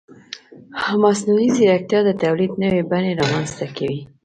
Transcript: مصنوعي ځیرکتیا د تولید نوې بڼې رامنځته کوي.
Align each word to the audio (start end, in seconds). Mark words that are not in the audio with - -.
مصنوعي 1.03 1.49
ځیرکتیا 1.55 1.99
د 2.05 2.09
تولید 2.23 2.51
نوې 2.63 2.81
بڼې 2.89 3.11
رامنځته 3.19 3.65
کوي. 3.77 4.01